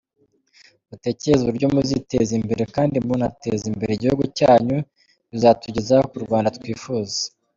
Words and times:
Mutekereze 0.89 1.41
uburyo 1.43 1.67
muziteza 1.75 2.31
imbere 2.39 2.63
kandi 2.75 2.95
munateza 3.07 3.63
imbere 3.71 3.91
igihugu 3.93 4.23
cyanyu, 4.37 4.77
bizatugeza 5.31 5.95
ku 6.09 6.15
Rwanda 6.25 6.49
twifuza. 6.57 7.19